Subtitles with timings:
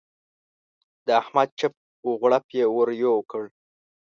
[1.05, 1.73] د احمد چپ
[2.07, 3.43] و غړوپ يې ور یو کړ.